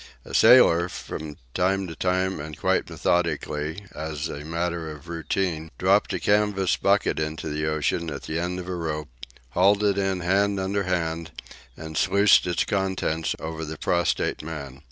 A 0.25 0.33
sailor, 0.33 0.89
from 0.89 1.37
time 1.53 1.85
to 1.85 1.95
time 1.95 2.39
and 2.39 2.57
quite 2.57 2.89
methodically, 2.89 3.85
as 3.93 4.29
a 4.29 4.43
matter 4.43 4.89
of 4.89 5.07
routine, 5.07 5.69
dropped 5.77 6.11
a 6.11 6.19
canvas 6.19 6.75
bucket 6.75 7.19
into 7.19 7.49
the 7.49 7.67
ocean 7.67 8.09
at 8.09 8.23
the 8.23 8.39
end 8.39 8.57
of 8.57 8.67
a 8.67 8.73
rope, 8.73 9.09
hauled 9.49 9.83
it 9.83 9.99
in 9.99 10.21
hand 10.21 10.59
under 10.59 10.85
hand, 10.85 11.29
and 11.77 11.97
sluiced 11.97 12.47
its 12.47 12.65
contents 12.65 13.35
over 13.39 13.63
the 13.63 13.77
prostrate 13.77 14.41
man. 14.41 14.79